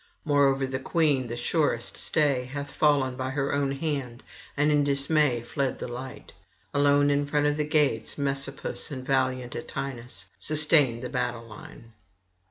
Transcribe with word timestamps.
Moreover 0.25 0.65
the 0.65 0.79
queen, 0.79 1.27
thy 1.27 1.35
surest 1.35 1.95
stay, 1.95 2.45
hath 2.45 2.71
fallen 2.71 3.15
by 3.15 3.29
her 3.29 3.53
own 3.53 3.71
hand 3.73 4.23
and 4.57 4.71
in 4.71 4.83
dismay 4.83 5.41
fled 5.43 5.77
the 5.77 5.87
light. 5.87 6.33
Alone 6.73 7.11
in 7.11 7.27
front 7.27 7.45
of 7.45 7.55
the 7.55 7.65
gates 7.67 8.17
Messapus 8.17 8.89
and 8.89 9.05
valiant 9.05 9.53
Atinas 9.53 10.25
sustain 10.39 11.01
the 11.01 11.09
battle 11.09 11.45
line. 11.47 11.91